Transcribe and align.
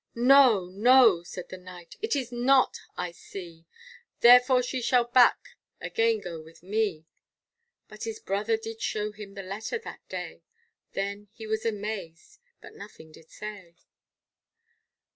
No, 0.15 0.65
no, 0.65 1.21
said 1.21 1.49
the 1.49 1.59
Knight, 1.59 1.95
it 2.01 2.15
is 2.15 2.31
not 2.31 2.77
I 2.97 3.11
see, 3.11 3.67
Therefore 4.21 4.63
she 4.63 4.81
shall 4.81 5.03
back 5.03 5.37
again 5.79 6.21
go 6.21 6.41
with 6.41 6.63
me; 6.63 7.05
But 7.87 8.05
his 8.05 8.19
brother 8.19 8.57
did 8.57 8.81
show 8.81 9.11
him 9.11 9.35
the 9.35 9.43
letter 9.43 9.77
that 9.77 10.01
day, 10.09 10.41
Then 10.93 11.27
he 11.33 11.45
was 11.45 11.67
amazed, 11.67 12.39
but 12.61 12.73
nothing 12.73 13.11
did 13.11 13.29
say. 13.29 13.75